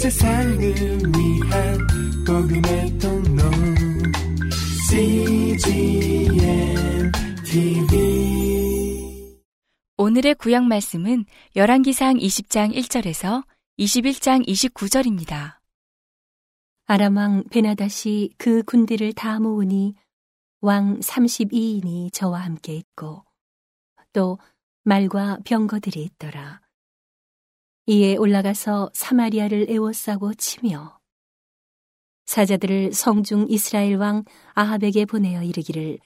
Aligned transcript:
세상을 0.00 0.58
위한 0.58 1.78
복음의 2.26 2.98
통로 2.98 3.42
CGM 4.88 6.32
TV 7.44 9.36
오늘의 9.98 10.36
구약 10.36 10.64
말씀은 10.64 11.26
열왕기상 11.54 12.14
20장 12.14 12.74
1절에서 12.74 13.44
21장 13.78 14.46
29절입니다. 14.48 15.58
아람왕 16.86 17.44
베나다시 17.50 18.30
그 18.38 18.62
군대를 18.62 19.12
다 19.12 19.38
모으니 19.38 19.96
왕 20.62 20.98
32인이 21.00 22.10
저와 22.14 22.38
함께 22.38 22.74
있고 22.74 23.26
또 24.14 24.38
말과 24.82 25.36
병거들이 25.44 26.02
있더라. 26.04 26.62
이에 27.90 28.14
올라가서 28.14 28.92
사마리아를 28.94 29.66
에워싸고 29.68 30.34
치며 30.34 31.00
사자들을 32.26 32.92
성중 32.92 33.46
이스라엘 33.48 33.96
왕 33.96 34.22
아합에게 34.54 35.06
보내어 35.06 35.42
이르기를 35.42 35.98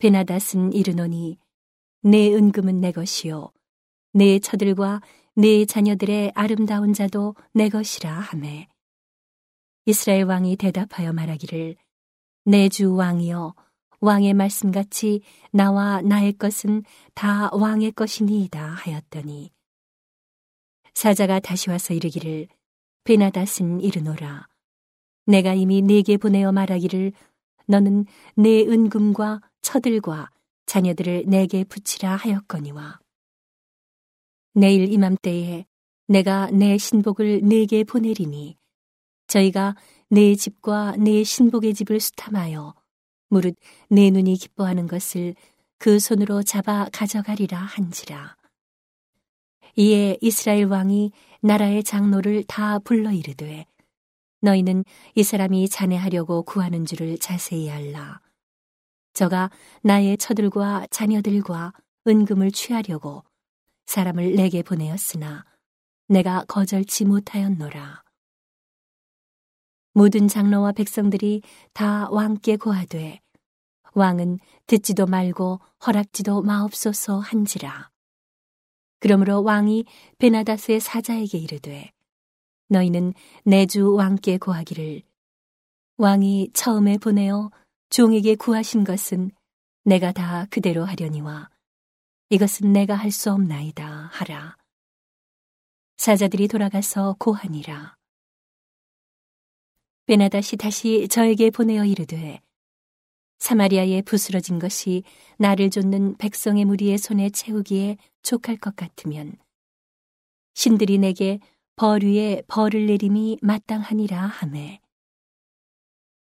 베나닷은 0.00 0.74
이르노니 0.74 1.38
내 2.02 2.34
은금은 2.34 2.82
내 2.82 2.92
것이요 2.92 3.50
내 4.12 4.38
처들과 4.38 5.00
내 5.34 5.64
자녀들의 5.64 6.32
아름다운 6.34 6.92
자도 6.92 7.34
내 7.54 7.70
것이라 7.70 8.12
하매. 8.12 8.68
이스라엘 9.86 10.24
왕이 10.24 10.56
대답하여 10.56 11.14
말하기를 11.14 11.76
내 12.44 12.68
주 12.68 12.94
왕이여 12.94 13.54
왕의 14.00 14.34
말씀같이 14.34 15.22
나와 15.52 16.02
나의 16.02 16.34
것은 16.34 16.82
다 17.14 17.48
왕의 17.54 17.92
것이니이다 17.92 18.62
하였더니 18.62 19.57
사자가 20.98 21.38
다시 21.38 21.70
와서 21.70 21.94
이르기를 21.94 22.48
베나닷은 23.04 23.82
이르노라 23.82 24.48
내가 25.26 25.54
이미 25.54 25.80
네게 25.80 26.16
보내어 26.16 26.50
말하기를 26.50 27.12
너는 27.66 28.04
내 28.34 28.62
은금과 28.62 29.40
처들과 29.62 30.32
자녀들을 30.66 31.26
내게 31.28 31.62
붙이라 31.62 32.16
하였거니와 32.16 32.98
내일 34.54 34.92
이맘때에 34.92 35.66
내가 36.08 36.50
내 36.50 36.76
신복을 36.76 37.42
네게 37.44 37.84
보내리니 37.84 38.56
저희가 39.28 39.76
내 40.08 40.34
집과 40.34 40.96
내 40.96 41.22
신복의 41.22 41.74
집을 41.74 42.00
수탐하여 42.00 42.74
무릇 43.28 43.54
내 43.88 44.10
눈이 44.10 44.34
기뻐하는 44.34 44.88
것을 44.88 45.36
그 45.78 46.00
손으로 46.00 46.42
잡아 46.42 46.88
가져가리라 46.92 47.56
한지라. 47.56 48.36
이에 49.76 50.16
이스라엘 50.20 50.66
왕이 50.66 51.12
나라의 51.40 51.84
장로를 51.84 52.44
다 52.44 52.78
불러 52.78 53.12
이르되 53.12 53.66
너희는 54.40 54.84
이 55.14 55.22
사람이 55.22 55.68
자네하려고 55.68 56.42
구하는 56.42 56.84
줄을 56.84 57.18
자세히 57.18 57.70
알라. 57.70 58.20
저가 59.14 59.50
나의 59.82 60.16
처들과 60.16 60.86
자녀들과 60.90 61.72
은금을 62.06 62.52
취하려고 62.52 63.24
사람을 63.86 64.34
내게 64.34 64.62
보내었으나 64.62 65.44
내가 66.08 66.44
거절치 66.44 67.04
못하였노라. 67.04 68.04
모든 69.94 70.28
장로와 70.28 70.72
백성들이 70.72 71.42
다 71.72 72.08
왕께 72.10 72.56
고하되 72.56 73.20
왕은 73.94 74.38
듣지도 74.66 75.06
말고 75.06 75.60
허락지도 75.84 76.42
마옵소서 76.42 77.18
한지라. 77.18 77.90
그러므로 79.00 79.42
왕이 79.42 79.84
베나다스의 80.18 80.80
사자에게 80.80 81.38
이르되 81.38 81.92
너희는 82.68 83.14
내 83.44 83.66
주 83.66 83.94
왕께 83.94 84.38
고하기를 84.38 85.02
왕이 85.98 86.50
처음에 86.54 86.98
보내어 86.98 87.50
종에게 87.90 88.34
구하신 88.34 88.84
것은 88.84 89.30
내가 89.84 90.12
다 90.12 90.46
그대로 90.50 90.84
하려니와 90.84 91.50
이것은 92.30 92.72
내가 92.72 92.94
할 92.94 93.10
수 93.10 93.32
없나이다 93.32 94.10
하라. 94.12 94.56
사자들이 95.96 96.46
돌아가서 96.48 97.16
고하니라. 97.18 97.96
베나다시 100.06 100.56
다시 100.56 101.08
저에게 101.08 101.50
보내어 101.50 101.84
이르되 101.84 102.40
사마리아에 103.38 104.02
부스러진 104.02 104.58
것이 104.58 105.02
나를 105.38 105.70
쫓는 105.70 106.16
백성의 106.16 106.64
무리의 106.64 106.98
손에 106.98 107.30
채우기에 107.30 107.96
족할 108.22 108.56
것 108.56 108.76
같으면 108.76 109.36
신들이 110.54 110.98
내게 110.98 111.38
벌 111.76 112.02
위에 112.02 112.42
벌을 112.48 112.86
내림이 112.86 113.38
마땅하니라 113.40 114.20
하매. 114.20 114.80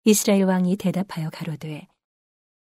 이스라엘 0.03 0.43
왕이 0.45 0.77
대답하여 0.77 1.29
가로되 1.29 1.87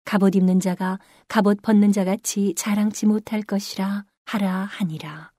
갑옷 0.04 0.36
입는 0.36 0.60
자가 0.60 1.00
갑옷 1.28 1.62
벗는 1.62 1.92
자 1.92 2.04
같이 2.04 2.54
자랑치 2.56 3.06
못할 3.06 3.42
것이라 3.42 4.06
하라 4.26 4.66
하니라. 4.66 5.32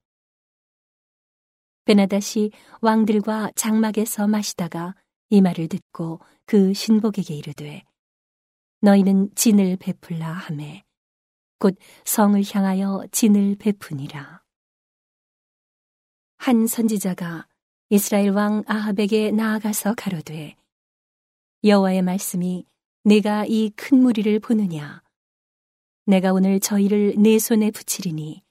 베나다시 1.85 2.51
왕들과 2.81 3.51
장막에서 3.55 4.27
마시다가 4.27 4.95
이 5.31 5.41
말을 5.41 5.69
듣고 5.69 6.21
그 6.47 6.73
신복에게 6.73 7.35
이르되 7.35 7.83
너희는 8.81 9.35
진을 9.35 9.77
베풀라 9.77 10.31
하매 10.31 10.85
곧 11.59 11.77
성을 12.05 12.41
향하여 12.55 13.05
진을 13.11 13.57
베푸니라. 13.57 14.43
한 16.37 16.67
선지자가 16.69 17.49
이스라엘 17.91 18.31
왕 18.31 18.63
아합에게 18.67 19.33
나아가서 19.33 19.95
가로되 19.95 20.57
여호와의 21.65 22.03
말씀이 22.03 22.65
내가 23.03 23.45
이 23.47 23.71
큰 23.77 24.01
무리를 24.01 24.39
보느냐 24.39 25.03
내가 26.07 26.33
오늘 26.33 26.61
저희를 26.61 27.15
내 27.19 27.39
손에 27.39 27.71
붙이리니 27.73 28.43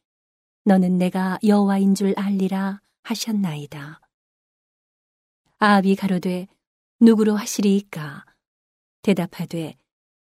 너는 0.65 0.97
내가 0.97 1.39
여호와인 1.45 1.95
줄 1.95 2.13
알리라 2.17 2.81
하셨나이다. 3.03 4.01
아합이 5.59 5.95
가로되 5.95 6.47
누구로 6.99 7.35
하시리이까? 7.35 8.25
대답하되 9.01 9.77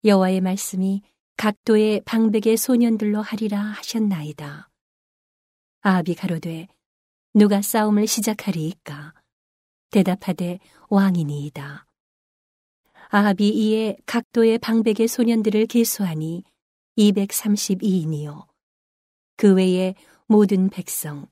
여호와의 0.04 0.42
말씀이 0.42 1.00
각도의 1.38 2.02
방백의 2.04 2.58
소년들로 2.58 3.22
하리라 3.22 3.58
하셨나이다. 3.58 4.70
아합이 5.80 6.14
가로되 6.14 6.68
누가 7.32 7.62
싸움을 7.62 8.06
시작하리이까? 8.06 9.14
대답하되 9.90 10.58
왕이니이다. 10.90 11.86
아합이 13.08 13.48
이에 13.48 13.96
각도의 14.04 14.58
방백의 14.58 15.08
소년들을 15.08 15.66
계수하니 15.66 16.44
232인이요. 16.98 18.46
그 19.36 19.54
외에 19.54 19.94
모든 20.26 20.68
백성, 20.68 21.26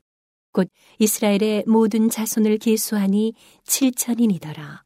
곧 0.53 0.71
이스라엘의 0.99 1.65
모든 1.67 2.09
자손을 2.09 2.57
계수하니 2.57 3.35
7천인이더라. 3.65 4.83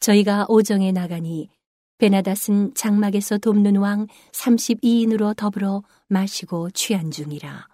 저희가 0.00 0.46
오정에 0.48 0.92
나가니 0.92 1.50
베나닷은 1.98 2.74
장막에서 2.74 3.38
돕는 3.38 3.76
왕 3.76 4.06
32인으로 4.32 5.34
더불어 5.34 5.82
마시고 6.08 6.70
취한 6.72 7.10
중이라. 7.10 7.68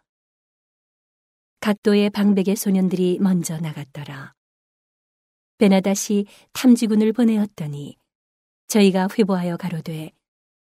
각도의 1.59 2.10
방백의 2.10 2.55
소년들이 2.55 3.19
먼저 3.21 3.59
나갔더라. 3.59 4.32
베나닷이 5.59 6.27
탐지군을 6.53 7.12
보내었더니 7.12 7.97
저희가 8.69 9.09
회보하여 9.19 9.56
가로되 9.56 10.12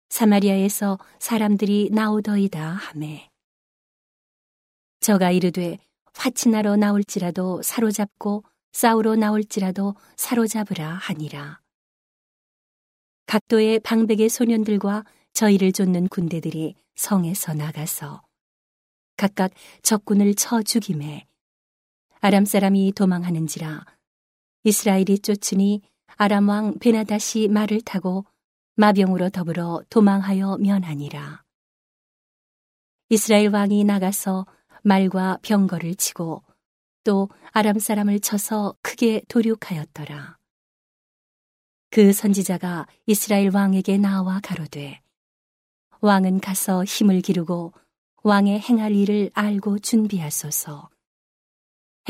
사마리아에서 0.09 0.97
사람들이 1.19 1.89
나오더이다 1.91 2.61
하매 2.61 3.29
저가 5.01 5.31
이르되 5.31 5.79
화친하러 6.13 6.77
나올지라도 6.77 7.61
사로잡고 7.61 8.45
싸우러 8.71 9.17
나올지라도 9.17 9.95
사로잡으라 10.15 10.93
하니라. 10.93 11.62
각도의 13.25 13.79
방백의 13.79 14.29
소년들과 14.29 15.05
저희를 15.33 15.71
쫓는 15.71 16.07
군대들이 16.07 16.75
성에서 16.95 17.53
나가서 17.53 18.21
각각 19.17 19.51
적군을 19.81 20.35
쳐 20.35 20.61
죽임에 20.61 21.25
아람 22.19 22.45
사람이 22.45 22.93
도망하는지라 22.93 23.85
이스라엘이 24.63 25.19
쫓으니 25.19 25.81
아람 26.15 26.47
왕 26.47 26.77
베나다시 26.79 27.47
말을 27.47 27.81
타고 27.81 28.25
마병으로 28.75 29.29
더불어 29.29 29.83
도망하여 29.89 30.57
면하니라. 30.57 31.43
이스라엘 33.09 33.49
왕이 33.49 33.83
나가서 33.83 34.45
말과 34.83 35.37
병거를 35.41 35.95
치고 35.95 36.43
또 37.03 37.29
아람 37.51 37.77
사람을 37.77 38.19
쳐서 38.19 38.75
크게 38.81 39.21
도륙하였더라. 39.27 40.37
그 41.93 42.11
선지자가 42.11 42.87
이스라엘 43.05 43.55
왕에게 43.55 43.99
나와 43.99 44.39
가로되 44.41 44.99
왕은 46.01 46.39
가서 46.39 46.83
힘을 46.83 47.21
기르고 47.21 47.71
왕의 48.23 48.61
행할 48.61 48.95
일을 48.95 49.29
알고 49.35 49.77
준비하소서. 49.77 50.89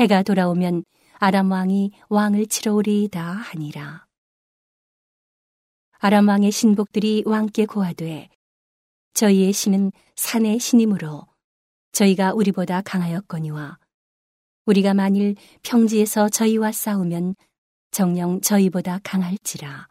해가 0.00 0.22
돌아오면 0.22 0.84
아람 1.18 1.50
왕이 1.50 1.90
왕을 2.08 2.46
치러 2.46 2.72
오리이다 2.76 3.22
하니라. 3.22 4.06
아람 5.98 6.28
왕의 6.28 6.50
신복들이 6.50 7.24
왕께 7.26 7.66
고하되 7.66 8.30
저희의 9.12 9.52
신은 9.52 9.92
산의 10.16 10.60
신이므로 10.60 11.26
저희가 11.92 12.32
우리보다 12.32 12.80
강하였거니와 12.80 13.78
우리가 14.64 14.94
만일 14.94 15.36
평지에서 15.62 16.30
저희와 16.30 16.72
싸우면 16.72 17.34
정령 17.94 18.40
저희보다 18.40 18.98
강할지라. 19.04 19.86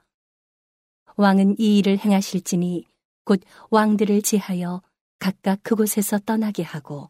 왕은 1.15 1.55
이 1.57 1.77
일을 1.77 1.97
행하실지니 1.97 2.83
곧 3.23 3.39
왕들을 3.69 4.21
제하여 4.23 4.81
각각 5.19 5.63
그곳에서 5.63 6.19
떠나게 6.19 6.63
하고 6.63 7.09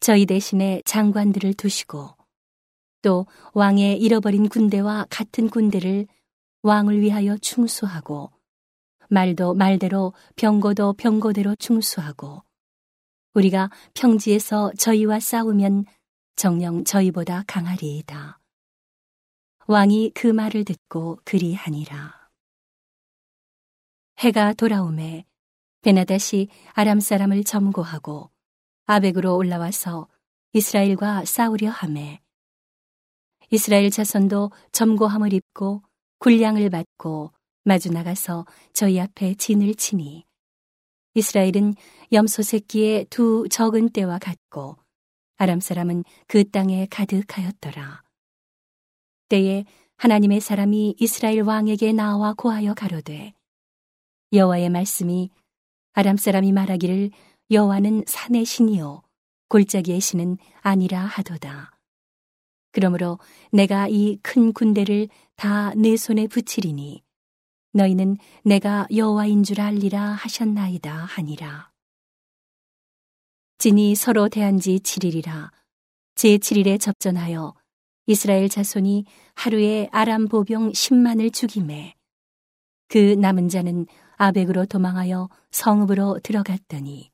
저희 0.00 0.24
대신에 0.24 0.80
장관들을 0.86 1.52
두시고 1.52 2.16
또 3.02 3.26
왕의 3.52 4.00
잃어버린 4.00 4.48
군대와 4.48 5.06
같은 5.10 5.50
군대를 5.50 6.06
왕을 6.62 7.02
위하여 7.02 7.36
충수하고 7.36 8.30
말도 9.10 9.52
말대로 9.52 10.14
병고도 10.36 10.94
병고대로 10.94 11.56
충수하고 11.56 12.42
우리가 13.34 13.68
평지에서 13.92 14.72
저희와 14.78 15.20
싸우면 15.20 15.84
정령 16.36 16.84
저희보다 16.84 17.44
강하리이다. 17.46 18.39
왕이 19.70 20.10
그 20.16 20.26
말을 20.26 20.64
듣고 20.64 21.20
그리하니라. 21.24 22.28
해가 24.18 24.52
돌아오매 24.54 25.24
베나다시 25.82 26.48
아람 26.72 26.98
사람을 26.98 27.44
점고하고 27.44 28.32
아벡으로 28.86 29.36
올라와서 29.36 30.08
이스라엘과 30.54 31.24
싸우려 31.24 31.70
하매 31.70 32.20
이스라엘 33.50 33.90
자손도 33.90 34.50
점고함을 34.72 35.32
입고 35.32 35.84
군량을 36.18 36.68
받고 36.68 37.32
마주 37.62 37.92
나가서 37.92 38.46
저희 38.72 38.98
앞에 38.98 39.34
진을 39.34 39.76
치니 39.76 40.26
이스라엘은 41.14 41.76
염소 42.12 42.42
새끼의 42.42 43.04
두 43.04 43.46
적은 43.48 43.90
때와 43.90 44.18
같고 44.18 44.78
아람 45.36 45.60
사람은 45.60 46.02
그 46.26 46.50
땅에 46.50 46.88
가득하였더라. 46.90 48.09
때에 49.30 49.64
하나님의 49.96 50.40
사람이 50.40 50.96
이스라엘 50.98 51.40
왕에게 51.42 51.92
나와 51.92 52.34
고하여 52.34 52.74
가로되 52.74 53.32
여호와의 54.32 54.68
말씀이 54.68 55.30
아람 55.92 56.16
사람이 56.16 56.52
말하기를 56.52 57.10
여호와는 57.50 58.04
산의 58.06 58.44
신이요 58.44 59.02
골짜기의 59.48 60.00
신은 60.00 60.36
아니라 60.60 61.00
하도다. 61.00 61.72
그러므로 62.72 63.18
내가 63.50 63.88
이 63.88 64.18
큰 64.22 64.52
군대를 64.52 65.08
다 65.36 65.72
내 65.74 65.96
손에 65.96 66.26
붙이리니 66.28 67.02
너희는 67.72 68.18
내가 68.44 68.86
여호와인 68.94 69.42
줄 69.42 69.60
알리라 69.60 70.00
하셨나이다 70.00 70.92
하니라. 70.92 71.70
진이 73.58 73.94
서로 73.94 74.28
대한 74.28 74.58
지 74.58 74.76
7일이라 74.78 75.50
제7일에 76.14 76.80
접전하여 76.80 77.54
이스라엘 78.10 78.48
자손이 78.48 79.04
하루에 79.36 79.88
아람 79.92 80.26
보병 80.26 80.72
10만을 80.72 81.32
죽임에 81.32 81.94
그 82.88 83.14
남은 83.14 83.48
자는 83.48 83.86
아벡으로 84.16 84.66
도망하여 84.66 85.28
성읍으로 85.52 86.18
들어갔더니 86.24 87.12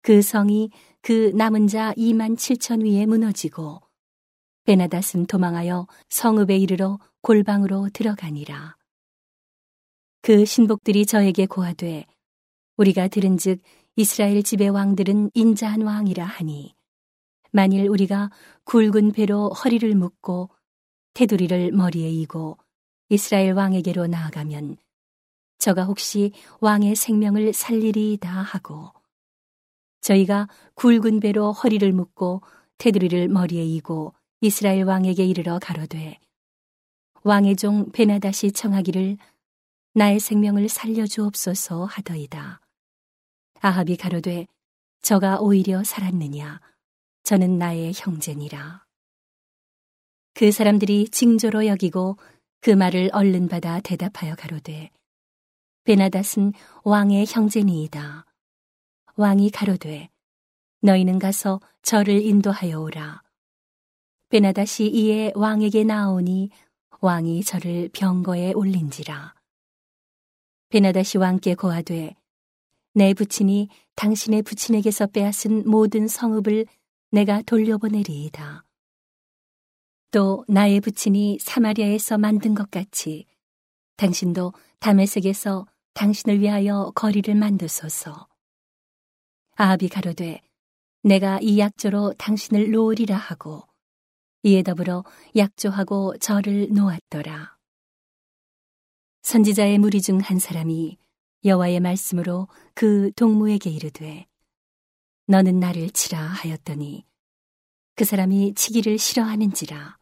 그 0.00 0.22
성이 0.22 0.70
그 1.02 1.30
남은 1.34 1.66
자 1.66 1.92
2만 1.92 2.36
7천 2.36 2.86
위에 2.86 3.04
무너지고 3.04 3.82
베나닷은 4.64 5.26
도망하여 5.26 5.86
성읍에 6.08 6.56
이르러 6.56 6.98
골방으로 7.20 7.90
들어가니라. 7.92 8.78
그 10.22 10.46
신복들이 10.46 11.04
저에게 11.04 11.44
고하되 11.44 12.06
우리가 12.78 13.08
들은즉 13.08 13.60
이스라엘 13.96 14.42
집의 14.42 14.70
왕들은 14.70 15.32
인자한 15.34 15.82
왕이라 15.82 16.24
하니 16.24 16.77
만일 17.58 17.88
우리가 17.88 18.30
굵은 18.66 19.10
배로 19.10 19.48
허리를 19.48 19.92
묶고 19.96 20.48
테두리를 21.14 21.72
머리에 21.72 22.08
이고 22.08 22.56
이스라엘 23.08 23.52
왕에게로 23.52 24.06
나아가면 24.06 24.76
저가 25.58 25.82
혹시 25.82 26.30
왕의 26.60 26.94
생명을 26.94 27.52
살리리이다 27.52 28.30
하고 28.30 28.92
저희가 30.02 30.46
굵은 30.76 31.18
배로 31.18 31.50
허리를 31.50 31.92
묶고 31.92 32.42
테두리를 32.76 33.26
머리에 33.26 33.64
이고 33.64 34.14
이스라엘 34.40 34.84
왕에게 34.84 35.24
이르러 35.24 35.58
가로되 35.58 36.20
왕의 37.24 37.56
종 37.56 37.90
베나다시 37.90 38.52
청하기를 38.52 39.16
나의 39.94 40.20
생명을 40.20 40.68
살려주옵소서 40.68 41.86
하더이다. 41.86 42.60
아합이 43.62 43.96
가로되 43.96 44.46
저가 45.02 45.40
오히려 45.40 45.82
살았느냐 45.82 46.60
저는 47.24 47.58
나의 47.58 47.92
형제니라. 47.94 48.84
그 50.34 50.52
사람들이 50.52 51.08
징조로 51.08 51.66
여기고 51.66 52.16
그 52.60 52.70
말을 52.70 53.10
얼른 53.12 53.48
받아 53.48 53.80
대답하여 53.80 54.34
가로되 54.34 54.90
베나닷은 55.84 56.52
왕의 56.84 57.26
형제니이다. 57.28 58.24
왕이 59.16 59.50
가로되 59.50 60.08
너희는 60.80 61.18
가서 61.18 61.60
저를 61.82 62.22
인도하여 62.22 62.80
오라. 62.80 63.22
베나닷이 64.28 64.88
이에 64.88 65.32
왕에게 65.34 65.84
나오니 65.84 66.50
왕이 67.00 67.42
저를 67.42 67.88
병거에 67.92 68.52
올린지라. 68.52 69.34
베나닷이 70.68 71.18
왕께 71.18 71.54
고하되 71.54 72.14
내 72.94 73.14
부친이 73.14 73.68
당신의 73.96 74.42
부친에게서 74.42 75.06
빼앗은 75.06 75.68
모든 75.68 76.06
성읍을 76.06 76.66
내가 77.10 77.42
돌려보내리이다. 77.42 78.64
또 80.10 80.44
나의 80.48 80.80
부친이 80.80 81.38
사마리아에서 81.40 82.18
만든 82.18 82.54
것 82.54 82.70
같이 82.70 83.26
당신도 83.96 84.52
다메섹에서 84.80 85.66
당신을 85.94 86.40
위하여 86.40 86.92
거리를 86.94 87.34
만드소서. 87.34 88.28
아합이 89.56 89.88
가로되 89.88 90.40
내가 91.02 91.40
이 91.40 91.58
약조로 91.58 92.14
당신을 92.14 92.70
놓으리라 92.70 93.16
하고 93.16 93.62
이에 94.42 94.62
더불어 94.62 95.04
약조하고 95.36 96.16
저를 96.18 96.68
놓았더라. 96.72 97.56
선지자의 99.22 99.78
무리 99.78 100.00
중 100.00 100.20
한 100.20 100.38
사람이 100.38 100.96
여호와의 101.44 101.80
말씀으로 101.80 102.48
그 102.74 103.10
동무에게 103.16 103.70
이르되 103.70 104.26
너는 105.30 105.60
나를 105.60 105.90
치라 105.90 106.18
하였더니 106.18 107.04
그 107.96 108.06
사람이 108.06 108.54
치기를 108.54 108.96
싫어하는지라. 108.96 109.98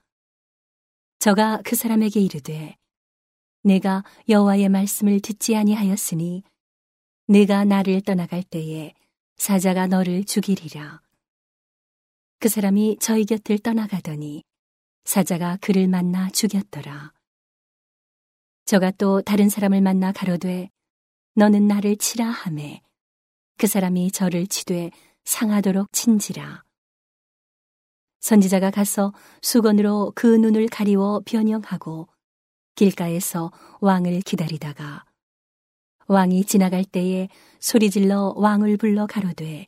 저가 1.19 1.63
그 1.65 1.75
사람에게 1.75 2.21
이르되 2.21 2.77
내가 3.65 4.05
여호와의 4.29 4.69
말씀을 4.69 5.19
듣지 5.19 5.57
아니하였으니 5.57 6.45
내가 7.27 7.65
나를 7.65 8.03
떠나갈 8.03 8.45
때에 8.45 8.95
사자가 9.37 9.89
너를 9.89 10.23
죽이리라. 10.23 11.03
그 12.39 12.49
사람이 12.49 12.99
저희 13.01 13.25
곁을 13.25 13.59
떠나가더니 13.59 14.45
사자가 15.03 15.59
그를 15.61 15.89
만나 15.89 16.31
죽였더라. 16.31 17.13
저가 18.65 18.93
또 18.93 19.23
다른 19.23 19.49
사람을 19.49 19.81
만나 19.81 20.13
가로되 20.13 20.71
너는 21.35 21.67
나를 21.67 21.97
치라 21.97 22.27
하매 22.27 22.81
그 23.59 23.67
사람이 23.67 24.13
저를 24.13 24.47
치되 24.47 24.93
상하도록 25.27 25.93
친지라. 25.93 26.63
선지자가 28.21 28.71
가서 28.71 29.13
수건으로 29.43 30.13
그 30.15 30.27
눈을 30.27 30.69
가리워 30.69 31.21
변형하고 31.27 32.09
길가에서 32.77 33.51
왕을 33.81 34.21
기다리다가 34.21 35.05
왕이 36.07 36.45
지나갈 36.45 36.85
때에 36.85 37.29
소리질러 37.59 38.35
왕을 38.37 38.77
불러 38.77 39.07
가로되 39.07 39.67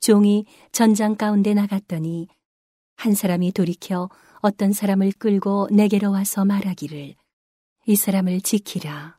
종이 0.00 0.46
전장 0.72 1.14
가운데 1.14 1.54
나갔더니 1.54 2.26
한 2.96 3.14
사람이 3.14 3.52
돌이켜 3.52 4.10
어떤 4.40 4.72
사람을 4.72 5.12
끌고 5.12 5.68
내게로 5.70 6.10
와서 6.10 6.44
말하기를 6.44 7.14
이 7.86 7.96
사람을 7.96 8.40
지키라. 8.40 9.18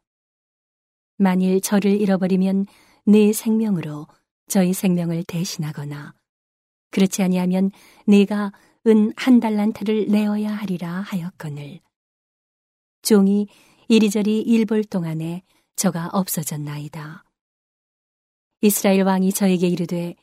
만일 1.18 1.62
저를 1.62 2.00
잃어버리면 2.02 2.66
네 3.06 3.32
생명으로 3.32 4.08
저희 4.48 4.74
생명을 4.74 5.24
대신하거나 5.26 6.14
그렇지 6.92 7.24
아니하면 7.24 7.72
네가 8.08 8.52
은 8.88 9.12
한 9.18 9.40
달란트를 9.42 10.08
내어야 10.08 10.54
하리라 10.56 11.02
하였거늘 11.02 11.82
종이 13.02 13.48
이리저리 13.90 14.42
일볼 14.42 14.86
동안에 14.86 15.44
저가 15.76 16.10
없어졌나이다. 16.14 17.24
이스라엘 18.62 19.04
왕이 19.04 19.34
저에게 19.34 19.68
이르되 19.68 20.16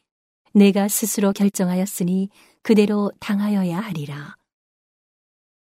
내가 0.55 0.89
스스로 0.89 1.33
결정하였으니 1.33 2.29
그대로 2.63 3.13
당하여야 3.21 3.79
하리라. 3.81 4.37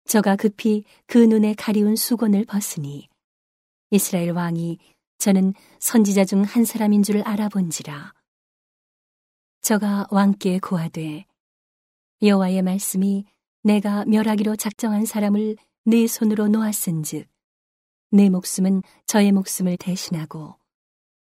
저가 0.05 0.35
급히 0.35 0.83
그 1.05 1.17
눈에 1.19 1.53
가리운 1.53 1.95
수건을 1.95 2.45
벗으니 2.45 3.07
이스라엘 3.91 4.31
왕이 4.31 4.79
저는 5.19 5.53
선지자 5.79 6.25
중 6.25 6.43
한 6.43 6.65
사람인 6.65 7.03
줄 7.03 7.21
알아본지라. 7.21 8.13
저가 9.61 10.07
왕께 10.09 10.59
고하되 10.59 11.25
여호와의 12.21 12.61
말씀이 12.61 13.25
내가 13.63 14.05
멸하기로 14.05 14.55
작정한 14.55 15.05
사람을 15.05 15.57
내 15.85 16.07
손으로 16.07 16.47
놓았은즉 16.47 17.27
내 18.11 18.29
목숨은 18.29 18.81
저의 19.05 19.31
목숨을 19.31 19.77
대신하고 19.77 20.55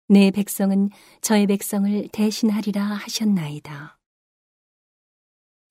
내 0.07 0.31
백성은 0.31 0.89
저의 1.21 1.47
백성을 1.47 2.07
대신하리라 2.13 2.81
하셨나이다. 2.81 3.99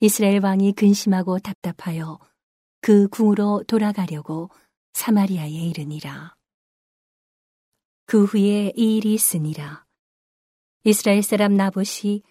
이스라엘 0.00 0.44
왕이 0.44 0.72
근심하고 0.72 1.38
답답하여 1.38 2.18
그 2.82 3.08
궁으로 3.08 3.64
돌아가려고 3.66 4.50
사마리아에 4.92 5.48
이르니라. 5.48 6.36
그 8.04 8.24
후에 8.24 8.72
이 8.76 8.96
일이 8.98 9.14
있으니라. 9.14 9.86
이스라엘 10.84 11.22
사람 11.22 11.56
나봇이 11.56 12.22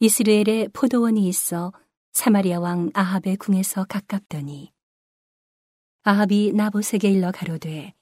이스라엘에 0.00 0.68
포도원이 0.72 1.26
있어 1.28 1.72
사마리아 2.12 2.60
왕 2.60 2.90
아합의 2.94 3.36
궁에서 3.36 3.84
가깝더니 3.84 4.72
아합이 6.02 6.52
나봇에게 6.52 7.10
일러 7.10 7.30
가로되 7.30 7.94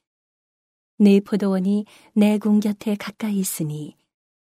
네 0.99 1.20
포도원이 1.20 1.84
내 2.14 2.38
궁 2.38 2.61
곁에 2.61 2.96
가까이 2.96 3.38
있으니 3.38 3.96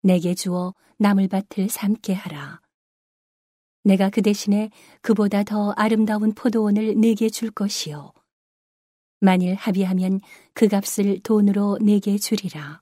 내게 0.02 0.34
주어 0.34 0.74
나물밭을 0.98 1.70
삼게 1.70 2.14
하라. 2.14 2.62
내가 3.84 4.10
그 4.10 4.22
대신에 4.22 4.70
그보다 5.02 5.44
더 5.44 5.72
아름다운 5.78 6.34
포도원을 6.34 7.00
내게 7.00 7.30
줄 7.30 7.52
것이요. 7.52 8.14
만일 9.20 9.56
합의하면 9.56 10.22
그 10.54 10.68
값을 10.68 11.20
돈으로 11.22 11.78
내게 11.82 12.18
주리라. 12.18 12.82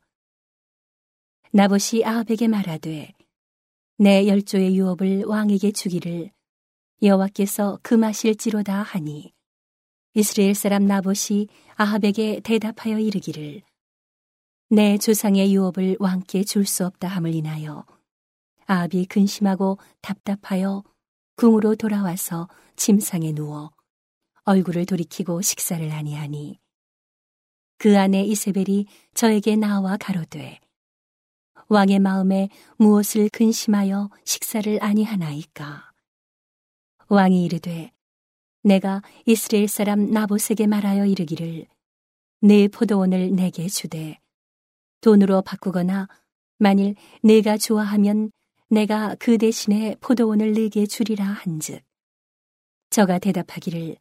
나봇이 1.51 2.03
아합에게 2.05 2.47
말하되 2.47 3.13
내 3.97 4.27
열조의 4.27 4.77
유업을 4.77 5.23
왕에게 5.25 5.71
주기를 5.71 6.29
여호와께서 7.01 7.79
금하실지로다 7.81 8.81
하니 8.83 9.33
이스라엘 10.13 10.53
사람 10.53 10.85
나봇이 10.85 11.47
아합에게 11.75 12.41
대답하여 12.41 12.99
이르기를 12.99 13.61
내 14.69 14.97
조상의 14.97 15.53
유업을 15.53 15.95
왕께 15.99 16.43
줄 16.43 16.65
수 16.65 16.85
없다 16.85 17.07
함을 17.07 17.33
인하여 17.35 17.85
아합이 18.65 19.05
근심하고 19.05 19.77
답답하여 20.01 20.83
궁으로 21.37 21.75
돌아와서 21.75 22.49
침상에 22.75 23.31
누워 23.31 23.71
얼굴을 24.43 24.85
돌이키고 24.85 25.41
식사를 25.41 25.89
아니하니 25.89 26.59
그 27.77 27.97
안에 27.97 28.23
이세벨이 28.23 28.87
저에게 29.13 29.55
나와 29.55 29.95
가로되 29.95 30.59
왕의 31.67 31.99
마음에 31.99 32.49
무엇을 32.77 33.29
근심하여 33.29 34.11
식사를 34.23 34.83
아니하나이까? 34.83 35.91
왕이 37.07 37.43
이르되 37.43 37.91
내가 38.61 39.01
이스라엘 39.25 39.67
사람 39.67 40.11
나봇에게 40.11 40.67
말하여 40.67 41.05
이르기를 41.05 41.65
내 42.41 42.67
포도원을 42.67 43.35
내게 43.35 43.67
주되 43.67 44.19
돈으로 45.01 45.41
바꾸거나 45.41 46.07
만일 46.59 46.95
내가 47.23 47.57
좋아하면 47.57 48.31
내가 48.69 49.15
그 49.19 49.37
대신에 49.37 49.95
포도원을 50.01 50.53
내게 50.53 50.85
주리라 50.85 51.25
한즉 51.25 51.81
저가 52.91 53.17
대답하기를 53.17 53.97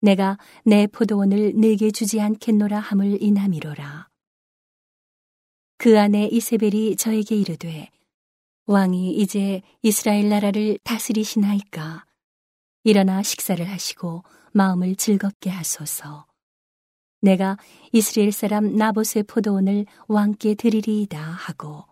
내가 0.00 0.38
내 0.64 0.86
포도원을 0.86 1.54
내게 1.56 1.90
주지 1.90 2.20
않겠노라 2.20 2.78
함을 2.78 3.22
인함이로라 3.22 4.11
그 5.82 5.98
안에 5.98 6.28
이세벨이 6.28 6.94
저에게 6.94 7.34
이르되 7.34 7.90
왕이 8.66 9.16
이제 9.16 9.62
이스라엘 9.82 10.28
나라를 10.28 10.78
다스리시나이까? 10.84 12.06
일어나 12.84 13.20
식사를 13.24 13.68
하시고 13.68 14.22
마음을 14.52 14.94
즐겁게 14.94 15.50
하소서. 15.50 16.26
내가 17.20 17.56
이스라엘 17.90 18.30
사람 18.30 18.76
나봇의 18.76 19.24
포도원을 19.24 19.86
왕께 20.06 20.54
드리리이다 20.54 21.20
하고 21.20 21.82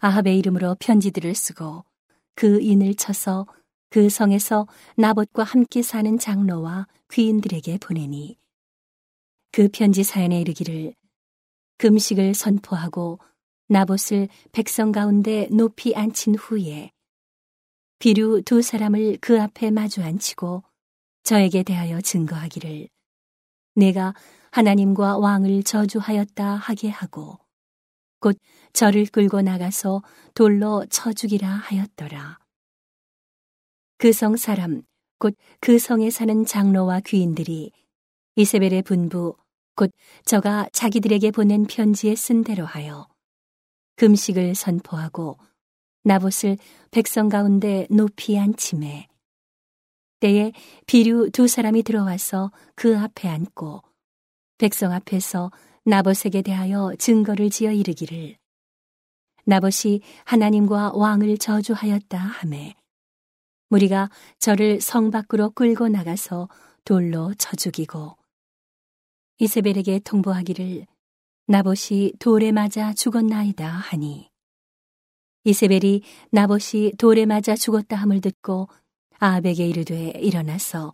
아합의 0.00 0.38
이름으로 0.38 0.76
편지들을 0.80 1.34
쓰고 1.34 1.84
그 2.34 2.62
인을 2.62 2.94
쳐서 2.94 3.46
그 3.90 4.08
성에서 4.08 4.66
나봇과 4.96 5.42
함께 5.42 5.82
사는 5.82 6.18
장로와 6.18 6.86
귀인들에게 7.12 7.76
보내니 7.76 8.38
그 9.52 9.68
편지 9.70 10.02
사연에 10.02 10.40
이르기를 10.40 10.94
금식을 11.78 12.34
선포하고 12.34 13.18
나봇을 13.68 14.28
백성 14.52 14.92
가운데 14.92 15.48
높이 15.50 15.94
앉힌 15.94 16.34
후에 16.36 16.90
비류 17.98 18.42
두 18.42 18.62
사람을 18.62 19.18
그 19.20 19.40
앞에 19.40 19.70
마주 19.70 20.02
앉히고 20.02 20.62
저에게 21.22 21.62
대하여 21.62 22.00
증거하기를 22.00 22.88
내가 23.76 24.14
하나님과 24.52 25.18
왕을 25.18 25.62
저주하였다 25.62 26.56
하게 26.56 26.90
하고 26.90 27.38
곧 28.20 28.38
저를 28.72 29.06
끌고 29.06 29.42
나가서 29.42 30.02
돌로 30.34 30.86
쳐 30.90 31.12
죽이라 31.12 31.48
하였더라. 31.48 32.38
그 33.98 34.10
성 34.12 34.36
사람, 34.36 34.82
곧 35.18 35.34
그 35.60 35.78
성에 35.78 36.10
사는 36.10 36.44
장로와 36.44 37.00
귀인들이 37.00 37.72
이세벨의 38.36 38.82
분부, 38.82 39.36
곧 39.74 39.90
저가 40.24 40.68
자기들에게 40.72 41.30
보낸 41.30 41.64
편지에 41.64 42.14
쓴 42.14 42.44
대로 42.44 42.64
하여 42.64 43.08
금식을 43.96 44.54
선포하고 44.54 45.38
나봇을 46.04 46.58
백성 46.90 47.28
가운데 47.28 47.86
높이 47.90 48.38
앉힘에 48.38 49.08
때에 50.20 50.52
비류 50.86 51.30
두 51.30 51.48
사람이 51.48 51.82
들어와서 51.82 52.50
그 52.74 52.98
앞에 52.98 53.28
앉고 53.28 53.82
백성 54.58 54.92
앞에서 54.92 55.50
나봇에게 55.84 56.42
대하여 56.42 56.92
증거를 56.98 57.50
지어 57.50 57.72
이르기를 57.72 58.36
나봇이 59.44 60.00
하나님과 60.24 60.92
왕을 60.94 61.36
저주하였다 61.38 62.16
하매 62.16 62.74
무리가 63.68 64.08
저를 64.38 64.80
성 64.80 65.10
밖으로 65.10 65.50
끌고 65.50 65.88
나가서 65.88 66.48
돌로 66.84 67.34
쳐 67.34 67.56
죽이고 67.56 68.16
이세벨에게 69.38 70.00
통보하기를 70.00 70.86
나봇이 71.46 72.12
돌에 72.18 72.52
맞아 72.52 72.94
죽었나이다 72.94 73.66
하니 73.66 74.30
이세벨이 75.44 76.02
나봇이 76.30 76.92
돌에 76.98 77.26
맞아 77.26 77.54
죽었다 77.54 77.96
함을 77.96 78.20
듣고 78.20 78.68
아합에게 79.18 79.66
이르되 79.66 80.12
일어나서 80.20 80.92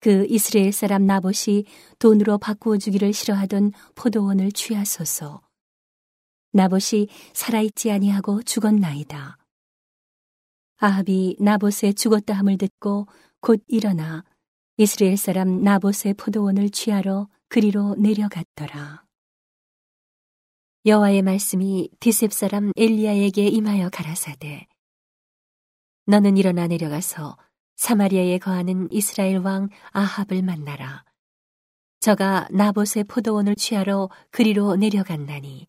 그 0.00 0.26
이스라엘 0.28 0.72
사람 0.72 1.06
나봇이 1.06 1.64
돈으로 1.98 2.38
바꾸어 2.38 2.78
주기를 2.78 3.12
싫어하던 3.12 3.72
포도원을 3.94 4.50
취하소서. 4.50 5.42
나봇이 6.52 7.08
살아있지 7.34 7.90
아니하고 7.90 8.42
죽었나이다. 8.42 9.36
아합이 10.78 11.36
나봇의 11.38 11.94
죽었다 11.94 12.34
함을 12.34 12.56
듣고 12.56 13.06
곧 13.40 13.62
일어나 13.68 14.24
이스라엘 14.78 15.18
사람 15.18 15.62
나봇의 15.62 16.14
포도원을 16.14 16.70
취하러 16.70 17.28
그리로 17.50 17.96
내려갔더라. 17.96 19.04
여호와의 20.86 21.22
말씀이 21.22 21.90
디셉 21.98 22.32
사람 22.32 22.70
엘리야에게 22.76 23.44
임하여 23.44 23.90
가라사대 23.90 24.68
너는 26.06 26.36
일어나 26.36 26.68
내려가서 26.68 27.36
사마리아에 27.74 28.38
거하는 28.38 28.86
이스라엘 28.92 29.38
왕 29.38 29.68
아합을 29.90 30.42
만나라. 30.42 31.04
저가 31.98 32.46
나봇의 32.52 33.04
포도원을 33.08 33.56
취하러 33.56 34.08
그리로 34.30 34.76
내려간다니. 34.76 35.66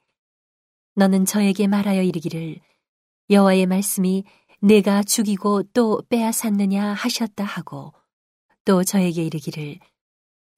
너는 0.93 1.25
저에게 1.25 1.65
말하여 1.65 2.03
이르기를 2.03 2.59
여호와의 3.31 3.65
말씀이 3.65 4.23
내가 4.59 5.01
죽이고 5.01 5.63
또 5.73 6.03
빼앗았느냐 6.09 6.93
하셨다 6.93 7.43
하고 7.43 7.91
또 8.65 8.83
저에게 8.83 9.23
이르기를 9.23 9.79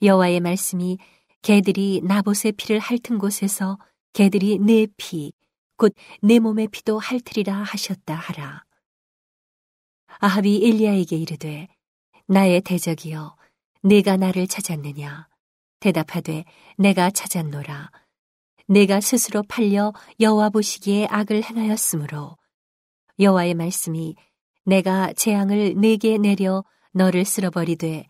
여호와의 0.03 0.41
말씀이 0.41 0.97
개들이 1.41 2.01
나봇의 2.03 2.51
피를 2.53 2.79
핥은 2.79 3.17
곳에서 3.17 3.79
개들이 4.11 4.59
내 4.59 4.85
피, 4.97 5.31
곧 5.77 5.95
내 6.21 6.39
몸의 6.39 6.67
피도 6.67 6.99
핥으리라 6.99 7.55
하셨다 7.63 8.13
하라. 8.13 8.63
아합이 10.19 10.67
엘리야에게 10.67 11.17
이르되 11.17 11.67
나의 12.27 12.61
대적이여 12.61 13.35
내가 13.81 14.15
나를 14.17 14.47
찾았느냐 14.47 15.27
대답하되 15.79 16.45
내가 16.77 17.09
찾았노라 17.09 17.91
내가 18.67 19.01
스스로 19.01 19.43
팔려 19.43 19.93
여호와 20.19 20.49
보시기에 20.49 21.07
악을 21.09 21.43
행하였으므로 21.43 22.37
여호와의 23.19 23.55
말씀이 23.55 24.15
내가 24.65 25.11
재앙을 25.13 25.73
내게 25.75 26.17
내려 26.17 26.63
너를 26.91 27.25
쓸어버리되 27.25 28.07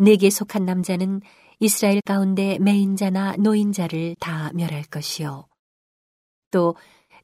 내게 0.00 0.30
속한 0.30 0.64
남자는 0.64 1.20
이스라엘 1.60 2.00
가운데 2.00 2.58
매인자나 2.58 3.36
노인자를 3.36 4.16
다 4.18 4.50
멸할 4.54 4.82
것이요. 4.82 5.46
또 6.50 6.74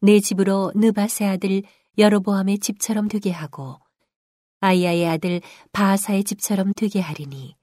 내 0.01 0.21
집으로 0.21 0.73
느밧의 0.75 1.25
아들 1.25 1.63
여로보암의 1.99 2.59
집처럼 2.59 3.09
되게 3.09 3.31
하고 3.31 3.79
아이야의 4.61 5.09
아들 5.09 5.41
바아사의 5.73 6.25
집처럼 6.25 6.73
되게 6.77 7.01
하리니 7.01 7.57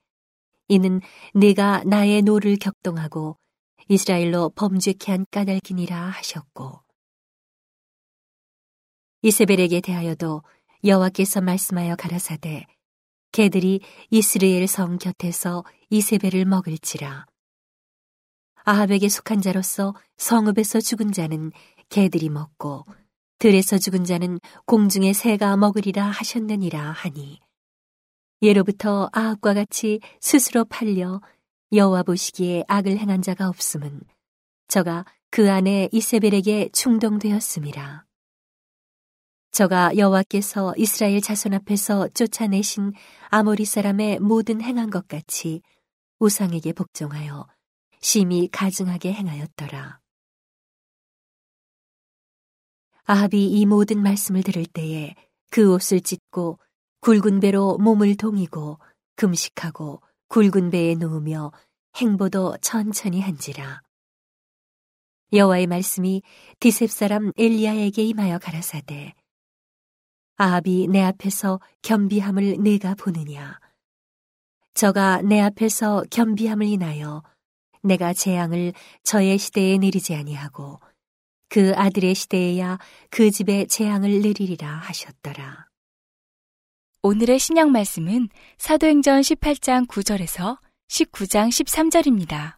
이는 0.67 1.01
내가 1.33 1.83
나의 1.85 2.21
노를 2.21 2.57
격동하고 2.57 3.37
이스라엘로 3.87 4.49
범죄케 4.55 5.11
한 5.11 5.25
까닭이니라 5.29 5.95
하셨고 5.95 6.81
이세벨에게 9.21 9.81
대하여도 9.81 10.41
여호와께서 10.83 11.41
말씀하여 11.41 11.95
가라사대 11.95 12.65
개들이 13.33 13.81
이스라엘 14.09 14.67
성 14.67 14.97
곁에서 14.97 15.65
이세벨을 15.89 16.45
먹을지라 16.45 17.25
아합에게 18.63 19.09
속한 19.09 19.41
자로서 19.41 19.93
성읍에서 20.15 20.79
죽은 20.79 21.11
자는 21.11 21.51
개들이 21.89 22.29
먹고 22.29 22.85
들에서 23.39 23.77
죽은 23.77 24.05
자는 24.05 24.39
공중의 24.65 25.13
새가 25.13 25.57
먹으리라 25.57 26.05
하셨느니라 26.05 26.91
하니 26.91 27.41
예로부터 28.41 29.09
아합과 29.11 29.53
같이 29.53 29.99
스스로 30.21 30.63
팔려 30.63 31.19
여호와 31.73 32.03
보시기에 32.03 32.63
악을 32.67 32.97
행한 32.97 33.21
자가 33.21 33.49
없음은 33.49 34.01
저가 34.67 35.05
그 35.31 35.51
안에 35.51 35.89
이세벨에게 35.91 36.69
충동되었음이라. 36.71 38.05
저가 39.53 39.95
여호와께서 39.97 40.73
이스라엘 40.77 41.21
자손 41.21 41.53
앞에서 41.53 42.07
쫓아내신 42.09 42.91
아모리 43.29 43.65
사람의 43.65 44.19
모든 44.19 44.63
행한 44.63 44.89
것 44.89 45.07
같이 45.07 45.61
우상에게 46.17 46.73
복종하여 46.73 47.45
심히 48.01 48.49
가증하게 48.51 49.13
행하였더라. 49.13 49.99
아합이 53.03 53.45
이 53.51 53.65
모든 53.67 54.01
말씀을 54.01 54.41
들을 54.41 54.65
때에 54.65 55.13
그 55.51 55.71
옷을 55.71 56.01
찢고 56.01 56.57
굵은 57.01 57.39
배로 57.39 57.77
몸을 57.77 58.17
동이고 58.17 58.79
금식하고 59.17 60.01
굵은 60.29 60.71
배에 60.71 60.95
누우며 60.95 61.51
행보도 61.97 62.57
천천히 62.59 63.21
한지라. 63.21 63.83
여호와의 65.31 65.67
말씀이 65.67 66.23
디셉 66.59 66.89
사람 66.89 67.31
엘리야에게 67.37 68.03
임하여 68.03 68.39
가라사대 68.39 69.13
아합이 70.37 70.87
내 70.89 71.01
앞에서 71.01 71.59
겸비함을 71.81 72.57
내가 72.61 72.95
보느냐 72.95 73.59
저가 74.73 75.21
내 75.21 75.39
앞에서 75.39 76.03
겸비함을 76.09 76.65
인하여 76.65 77.23
내가 77.83 78.13
재앙을 78.13 78.73
저의 79.03 79.37
시대에 79.37 79.77
내리지 79.77 80.15
아니하고 80.15 80.79
그 81.49 81.73
아들의 81.75 82.15
시대에야 82.15 82.79
그 83.11 83.29
집에 83.29 83.65
재앙을 83.67 84.21
내리리라 84.21 84.67
하셨더라. 84.67 85.67
오늘의 87.03 87.37
신약 87.37 87.69
말씀은 87.69 88.29
사도행전 88.57 89.21
18장 89.21 89.87
9절에서 89.87 90.57
19장 90.89 91.49
13절입니다. 91.49 92.55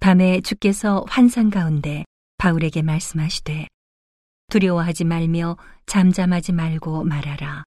밤에 0.00 0.40
주께서 0.42 1.04
환상 1.08 1.48
가운데 1.48 2.04
바울에게 2.36 2.82
말씀하시되 2.82 3.68
두려워하지 4.48 5.04
말며 5.04 5.56
잠잠하지 5.86 6.52
말고 6.52 7.04
말하라. 7.04 7.64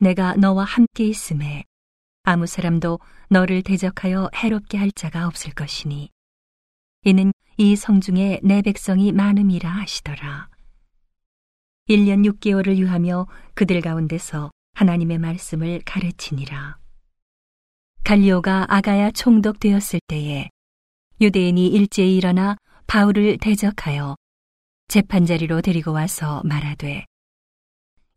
내가 0.00 0.34
너와 0.36 0.64
함께 0.64 1.06
있음에 1.06 1.64
아무 2.24 2.46
사람도 2.46 3.00
너를 3.30 3.62
대적하여 3.62 4.30
해롭게 4.34 4.78
할 4.78 4.90
자가 4.92 5.26
없을 5.26 5.52
것이니 5.52 6.10
이는 7.04 7.32
이 7.56 7.76
성중에 7.76 8.40
내 8.42 8.62
백성이 8.62 9.12
많음이라 9.12 9.68
하시더라. 9.68 10.48
1년 11.88 12.24
6개월을 12.30 12.76
유하며 12.76 13.26
그들 13.54 13.80
가운데서 13.80 14.50
하나님의 14.74 15.18
말씀을 15.18 15.82
가르치니라. 15.84 16.78
갈리오가 18.04 18.66
아가야 18.68 19.10
총독되었을 19.10 20.00
때에 20.06 20.48
유대인이 21.20 21.68
일제히 21.68 22.16
일어나 22.16 22.56
바울을 22.86 23.38
대적하여 23.38 24.16
재판자리로 24.92 25.62
데리고 25.62 25.92
와서 25.92 26.42
말하되 26.44 27.06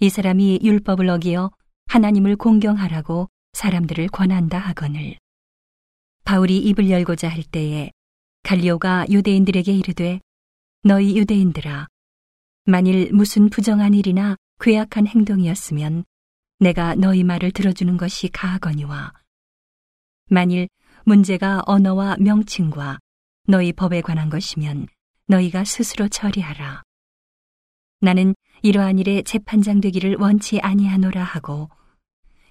이 0.02 0.10
사람이 0.10 0.60
율법을 0.62 1.08
어기어 1.08 1.50
하나님을 1.86 2.36
공경하라고 2.36 3.30
사람들을 3.54 4.10
권한다 4.10 4.58
하거늘. 4.58 5.16
바울이 6.26 6.58
입을 6.58 6.90
열고자 6.90 7.30
할 7.30 7.44
때에 7.44 7.92
갈리오가 8.44 9.06
유대인들에게 9.10 9.72
이르되 9.72 10.20
너희 10.84 11.18
유대인들아 11.18 11.88
만일 12.66 13.10
무슨 13.14 13.50
부정한 13.50 13.94
일이나 13.94 14.36
괴악한 14.60 15.08
행동이었으면 15.08 16.04
내가 16.60 16.94
너희 16.96 17.24
말을 17.24 17.52
들어주는 17.52 17.96
것이 17.96 18.28
가하거니와 18.28 19.14
만일 20.30 20.68
문제가 21.06 21.64
언어와 21.68 22.18
명칭과 22.20 23.00
너희 23.48 23.72
법에 23.72 24.02
관한 24.02 24.30
것이면 24.30 24.88
너희가 25.28 25.64
스스로 25.64 26.08
처리하라. 26.08 26.84
나는 28.02 28.36
이러한 28.62 29.00
일에 29.00 29.24
재판장 29.24 29.82
되기를 29.82 30.18
원치 30.20 30.60
아니하노라 30.60 31.24
하고 31.24 31.70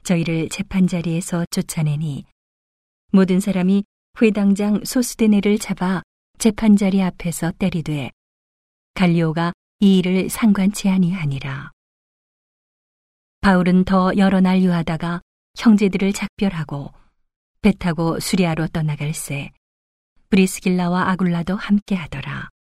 저희를 0.03 0.49
재판 0.49 0.87
자리에서 0.87 1.45
쫓아내니 1.51 2.25
모든 3.13 3.41
사람이 3.41 3.85
회당장 4.21 4.85
소스데네를 4.85 5.59
잡아 5.59 6.03
재판 6.39 6.77
자리 6.77 7.03
앞에서 7.03 7.53
때리되 7.59 8.11
갈리오가 8.95 9.53
이 9.81 9.99
일을 9.99 10.29
상관치 10.29 10.89
아니하니라. 10.89 11.71
바울은 13.41 13.85
더 13.85 14.13
여러 14.17 14.41
날 14.41 14.63
유하다가 14.63 15.21
형제들을 15.57 16.13
작별하고 16.13 16.93
배 17.61 17.73
타고 17.73 18.19
수리아로 18.19 18.69
떠나갈새 18.69 19.51
브리스길라와 20.31 21.11
아굴라도 21.11 21.55
함께 21.57 21.95
하더라. 21.95 22.54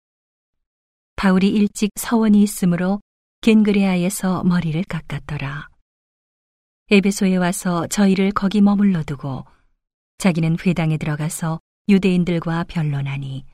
바울이 1.23 1.47
일찍 1.47 1.91
서원이 1.95 2.43
있으므로 2.43 2.99
겐그레아에서 3.39 4.43
머리를 4.43 4.83
깎았더라. 4.83 5.69
에베소에 6.91 7.37
와서 7.37 7.87
저희를 7.87 8.33
거기 8.33 8.59
머물러 8.59 9.03
두고 9.03 9.45
자기는 10.17 10.57
회당에 10.65 10.97
들어가서 10.97 11.61
유대인들과 11.87 12.65
변론하니 12.65 13.45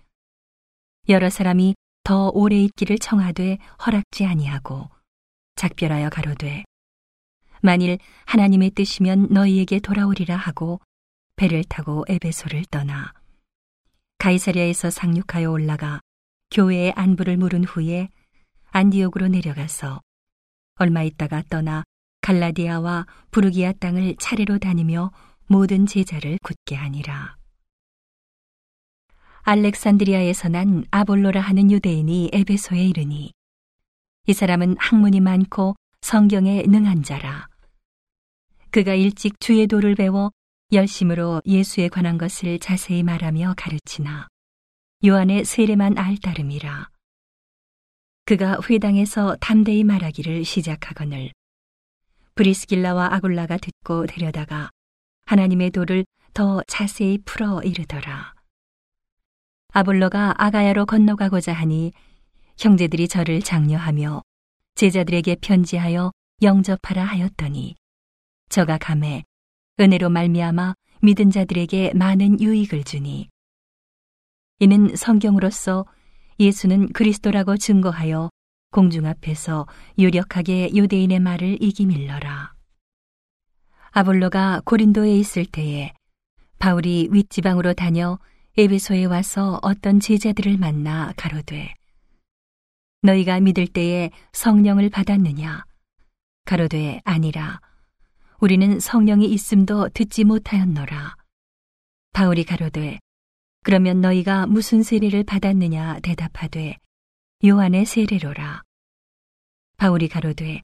여러 1.10 1.30
사람이 1.30 1.76
더 2.04 2.30
오래 2.30 2.58
있기를 2.58 2.98
청하되 2.98 3.60
허락지 3.86 4.26
아니하고 4.26 4.90
작별하여 5.56 6.10
가로되 6.10 6.64
만일 7.62 8.00
하나님의 8.26 8.72
뜻이면 8.72 9.28
너희에게 9.30 9.78
돌아오리라 9.78 10.36
하고 10.36 10.80
배를 11.36 11.64
타고 11.66 12.04
에베소를 12.10 12.66
떠나 12.72 13.14
가이사리아에서 14.18 14.90
상륙하여 14.90 15.52
올라가 15.52 16.02
교회의 16.52 16.94
안부를 16.96 17.38
물은 17.38 17.64
후에 17.64 18.10
안디옥으로 18.72 19.28
내려가서 19.28 20.02
얼마 20.76 21.04
있다가 21.04 21.44
떠나 21.50 21.84
갈라디아와 22.22 23.06
부르기아 23.32 23.74
땅을 23.74 24.16
차례로 24.20 24.60
다니며 24.60 25.12
모든 25.48 25.86
제자를 25.86 26.38
굳게 26.42 26.76
하니라. 26.76 27.38
알렉산드리아에서 29.42 30.50
난 30.50 30.86
아볼로라 30.92 31.42
하는 31.42 31.72
유대인이 31.72 32.32
에베소에 32.34 32.86
이르니 32.86 33.32
이 34.28 34.34
사람은 34.34 34.76
학문이 34.78 35.22
많고 35.22 35.76
성경에 36.02 36.64
능한 36.64 37.04
자라. 37.04 37.48
그가 38.72 38.94
일찍 38.94 39.40
주의 39.40 39.66
도를 39.66 39.96
배워 39.96 40.32
열심으로 40.72 41.42
예수에 41.46 41.90
관한 41.90 42.18
것을 42.18 42.60
자세히 42.60 43.02
말하며 43.02 43.56
가르치나 43.58 44.28
요한의 45.06 45.46
세례만 45.46 45.98
알 45.98 46.18
따름이라. 46.18 46.90
그가 48.26 48.58
회당에서 48.70 49.38
담대히 49.40 49.86
말하기를 49.86 50.44
시작하거늘 50.44 51.32
브리스길라와 52.36 53.14
아굴라가 53.14 53.56
듣고 53.56 54.08
데려다가 54.08 54.70
하나님의 55.26 55.72
도를 55.72 56.06
더 56.34 56.62
자세히 56.68 57.18
풀어 57.24 57.62
이르더라. 57.62 58.34
아볼로가 59.72 60.36
아가야로 60.38 60.86
건너가고자 60.86 61.54
하니 61.54 61.94
형제들이 62.58 63.08
저를 63.08 63.42
장려하며 63.42 64.22
제자들에게 64.76 65.38
편지하여 65.40 66.12
영접하라 66.42 67.06
하였더니 67.06 67.76
저가 68.50 68.78
감에 68.78 69.24
은혜로 69.80 70.10
말미암아 70.10 70.74
믿은 71.04 71.32
자들에게 71.32 71.94
많은 71.94 72.42
유익을 72.42 72.84
주니 72.84 73.30
이는 74.60 74.94
성경으로서 74.94 75.86
예수는 76.38 76.92
그리스도라고 76.92 77.56
증거하여 77.56 78.30
공중 78.72 79.06
앞에서 79.06 79.66
유력하게 79.98 80.72
유대인의 80.76 81.22
말을 81.22 81.58
이기밀러라. 81.62 82.54
아볼로가 83.92 84.62
고린도에 84.66 85.18
있을 85.18 85.46
때에 85.46 85.94
바울이 86.60 87.08
윗지방으로 87.10 87.74
다녀 87.74 88.20
에베소에 88.58 89.06
와서 89.06 89.60
어떤 89.62 90.02
제자들을 90.02 90.58
만나 90.58 91.14
가로되 91.16 91.74
너희가 93.02 93.40
믿을 93.40 93.66
때에 93.66 94.12
성령을 94.34 94.90
받았느냐 94.90 95.64
가로되 96.46 97.00
아니라 97.06 97.62
우리는 98.40 98.80
성령이 98.80 99.26
있음도 99.32 99.88
듣지 99.90 100.26
못하였노라 100.26 101.16
바울이 102.12 102.44
가로되 102.44 103.00
그러면 103.62 104.02
너희가 104.02 104.46
무슨 104.46 104.84
세례를 104.84 105.24
받았느냐 105.24 106.00
대답하되 106.00 106.78
요한의 107.46 107.86
세례로라. 107.86 108.64
바울이 109.78 110.08
가로되 110.08 110.62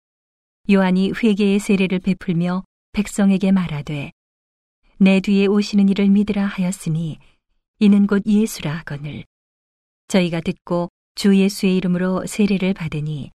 요한이 0.72 1.12
회개의 1.12 1.60
세례를 1.60 2.00
베풀며 2.00 2.64
백성에게 2.94 3.52
말하되 3.52 4.12
내 4.98 5.20
뒤에 5.20 5.46
오시는 5.46 5.90
이를 5.90 6.10
믿으라 6.10 6.46
하였으니 6.46 7.20
이는 7.80 8.08
곧 8.08 8.24
예수라 8.26 8.74
하거늘. 8.78 9.26
저희가 10.08 10.40
듣고 10.42 10.90
주 11.16 11.38
예수의 11.38 11.76
이름으로 11.78 12.26
세례를 12.26 12.74
받으니 12.74 13.32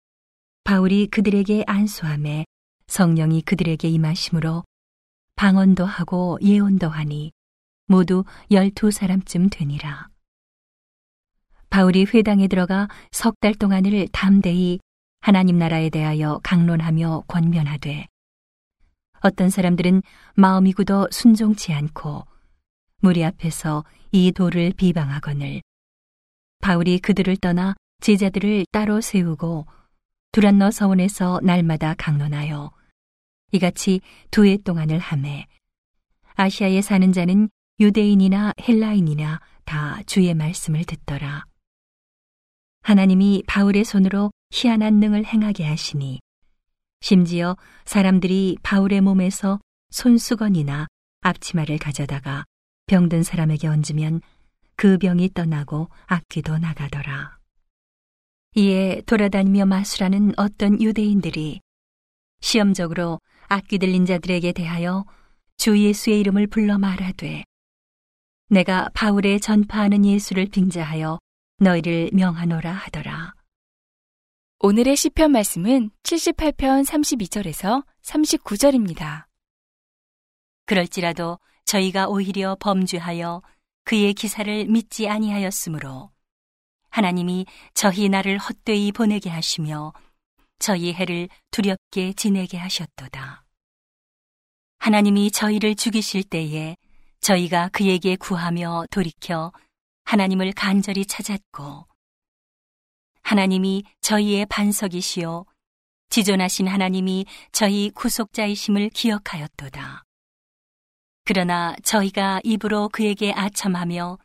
바울이 0.63 1.07
그들에게 1.07 1.65
안수함에 1.67 2.45
성령이 2.87 3.41
그들에게 3.41 3.87
임하심으로 3.89 4.63
방언도 5.35 5.85
하고 5.85 6.37
예언도 6.41 6.87
하니 6.89 7.31
모두 7.89 8.23
열두 8.51 8.91
사람쯤 8.91 9.49
되니라. 9.49 10.09
바울이 11.71 12.05
회당에 12.05 12.47
들어가 12.47 12.87
석 13.11 13.35
달 13.41 13.53
동안을 13.55 14.07
담대히 14.11 14.79
하나님 15.21 15.57
나라에 15.57 15.89
대하여 15.89 16.39
강론하며 16.43 17.23
권면하되 17.27 18.07
어떤 19.21 19.49
사람들은 19.49 20.01
마음이 20.35 20.73
굳어 20.73 21.07
순종치 21.11 21.73
않고 21.73 22.25
무리 23.01 23.23
앞에서 23.25 23.83
이 24.11 24.31
돌을 24.31 24.73
비방하거늘 24.77 25.61
바울이 26.61 26.99
그들을 26.99 27.37
떠나 27.37 27.75
제자들을 28.01 28.65
따로 28.71 29.01
세우고 29.01 29.65
두란너 30.31 30.71
서원에서 30.71 31.39
날마다 31.43 31.95
강론하여 31.97 32.71
이같이 33.51 34.01
두 34.31 34.45
해 34.45 34.57
동안을 34.57 34.99
함해 34.99 35.47
아시아에 36.35 36.81
사는 36.81 37.11
자는 37.11 37.49
유대인이나 37.79 38.53
헬라인이나 38.59 39.39
다 39.63 40.01
주의 40.05 40.33
말씀을 40.33 40.83
듣더라. 40.83 41.45
하나님이 42.81 43.43
바울의 43.47 43.85
손으로 43.85 44.31
희한한 44.51 44.95
능을 44.95 45.25
행하게 45.25 45.65
하시니 45.65 46.19
심지어 46.99 47.55
사람들이 47.85 48.57
바울의 48.63 48.99
몸에서 48.99 49.61
손수건이나 49.91 50.87
앞치마를 51.21 51.77
가져다가 51.77 52.43
병든 52.87 53.23
사람에게 53.23 53.67
얹으면 53.67 54.21
그 54.75 54.97
병이 54.97 55.29
떠나고 55.33 55.87
악귀도 56.07 56.57
나가더라. 56.57 57.37
이에 58.55 59.01
돌아다니며 59.05 59.65
마술하는 59.67 60.33
어떤 60.35 60.81
유대인들이 60.81 61.61
시험적으로 62.41 63.19
악귀 63.47 63.77
들린 63.77 64.05
자들에게 64.05 64.51
대하여 64.51 65.05
주 65.55 65.77
예수의 65.77 66.19
이름을 66.19 66.47
불러 66.47 66.77
말하되 66.77 67.45
내가 68.51 68.89
바울의 68.95 69.41
전파하는 69.41 70.05
예수를 70.05 70.47
빙자하여 70.47 71.19
너희를 71.59 72.09
명하노라 72.13 72.71
하더라. 72.71 73.35
오늘의 74.57 74.95
시편 74.95 75.31
말씀은 75.31 75.91
78편 76.01 76.83
32절에서 76.83 77.85
39절입니다. 78.01 79.27
그럴지라도 80.65 81.37
저희가 81.65 82.07
오히려 82.07 82.57
범죄하여 82.59 83.43
그의 83.83 84.15
기사를 84.15 84.65
믿지 84.65 85.07
아니하였으므로 85.07 86.09
하나님이 86.89 87.45
저희 87.75 88.09
나를 88.09 88.39
헛되이 88.39 88.91
보내게 88.93 89.29
하시며 89.29 89.93
저희 90.57 90.91
해를 90.91 91.29
두렵게 91.51 92.13
지내게 92.13 92.57
하셨도다. 92.57 93.45
하나님이 94.79 95.29
저희를 95.29 95.75
죽이실 95.75 96.23
때에 96.23 96.75
저희가 97.21 97.69
그에게 97.69 98.15
구하며 98.15 98.85
돌이켜 98.91 99.51
하나님을 100.05 100.53
간절히 100.53 101.05
찾았고 101.05 101.87
하나님이 103.21 103.83
저희의 104.01 104.45
반석이시요 104.47 105.45
지존하신 106.09 106.67
하나님이 106.67 107.25
저희 107.51 107.91
구속자이심을 107.91 108.89
기억하였도다. 108.89 110.03
그러나 111.23 111.75
저희가 111.83 112.41
입으로 112.43 112.89
그에게 112.89 113.31
아첨하며 113.31 114.17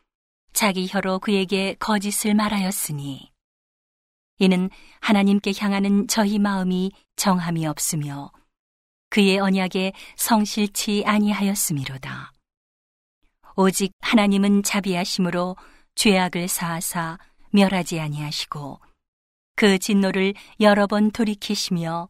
자기 0.55 0.89
혀로 0.89 1.19
그에게 1.19 1.75
거짓을 1.79 2.35
말하였으니 2.35 3.31
이는 4.39 4.71
하나님께 5.01 5.53
향하는 5.59 6.09
저희 6.09 6.39
마음이 6.39 6.93
정함이 7.17 7.67
없으며 7.67 8.33
그의 9.11 9.39
언약에 9.39 9.93
성실치 10.17 11.05
아니하였음이로다. 11.07 12.34
오직 13.57 13.93
하나님은 14.01 14.62
자비하심으로 14.62 15.57
죄악을 15.95 16.49
사하사 16.49 17.19
멸하지 17.51 18.01
아니하시고 18.01 18.81
그 19.57 19.79
진노를 19.79 20.35
여러 20.61 20.87
번 20.87 21.11
돌이키시며 21.11 22.09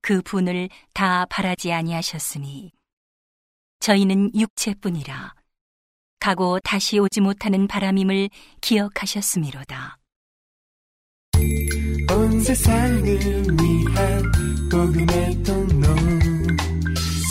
그 0.00 0.22
분을 0.22 0.68
다 0.92 1.26
바라지 1.26 1.72
아니하셨으니 1.72 2.70
저희는 3.80 4.30
육체뿐이라 4.34 5.34
가고 6.20 6.60
다시 6.60 6.98
오지 6.98 7.20
못하는 7.20 7.66
바람임을 7.66 8.30
기억하셨음이로다. 8.60 9.98
온 12.10 12.40
세상을 12.40 13.04
위한 13.04 14.32
복음의 14.70 15.42
통로 15.42 15.86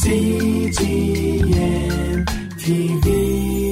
CGM 0.04 1.26
TV. 2.66 3.65